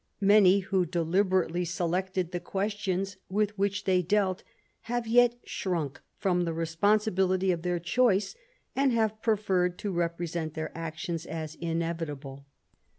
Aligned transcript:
Many 0.19 0.61
who 0.61 0.87
deliberately 0.87 1.63
selected 1.63 2.31
the 2.31 2.39
questions 2.39 3.17
with 3.29 3.55
which 3.55 3.83
they 3.83 4.01
dealt 4.01 4.41
have 4.89 5.05
yet 5.05 5.35
shrunk 5.43 6.01
from 6.17 6.41
the 6.43 6.53
responsi 6.55 7.13
bility 7.13 7.53
of 7.53 7.61
their 7.61 7.77
choice, 7.79 8.33
and 8.75 8.91
have 8.93 9.21
preferred 9.21 9.77
to 9.77 9.91
represent 9.91 10.55
their 10.55 10.75
actions 10.75 11.27
as 11.27 11.53
inevitable. 11.53 12.47